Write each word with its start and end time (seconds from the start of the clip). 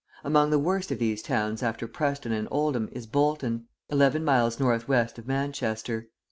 Among 0.23 0.49
the 0.49 0.57
worst 0.57 0.89
of 0.89 0.97
these 0.97 1.21
towns 1.21 1.61
after 1.61 1.87
Preston 1.87 2.31
and 2.31 2.47
Oldham 2.49 2.89
is 2.91 3.05
Bolton, 3.05 3.67
eleven 3.91 4.25
miles 4.25 4.59
north 4.59 4.87
west 4.87 5.19
of 5.19 5.27
Manchester. 5.27 6.09